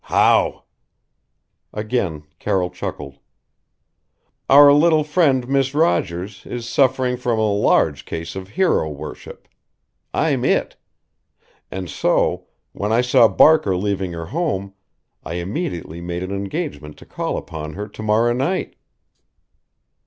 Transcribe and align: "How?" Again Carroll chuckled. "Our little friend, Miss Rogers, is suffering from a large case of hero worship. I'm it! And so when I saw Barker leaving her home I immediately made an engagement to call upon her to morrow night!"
"How?" 0.05 0.63
Again 1.71 2.23
Carroll 2.39 2.71
chuckled. 2.71 3.19
"Our 4.49 4.73
little 4.73 5.03
friend, 5.03 5.47
Miss 5.47 5.75
Rogers, 5.75 6.43
is 6.47 6.67
suffering 6.67 7.17
from 7.17 7.37
a 7.37 7.51
large 7.53 8.05
case 8.05 8.35
of 8.35 8.47
hero 8.57 8.89
worship. 8.89 9.47
I'm 10.11 10.43
it! 10.43 10.75
And 11.69 11.87
so 11.87 12.47
when 12.71 12.91
I 12.91 13.01
saw 13.01 13.27
Barker 13.27 13.77
leaving 13.77 14.11
her 14.13 14.25
home 14.25 14.73
I 15.23 15.35
immediately 15.35 16.01
made 16.01 16.23
an 16.23 16.31
engagement 16.31 16.97
to 16.97 17.05
call 17.05 17.37
upon 17.37 17.73
her 17.73 17.87
to 17.89 18.01
morrow 18.01 18.33
night!" 18.33 18.77